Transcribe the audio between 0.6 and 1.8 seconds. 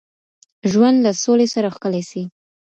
ژوند له سولي سره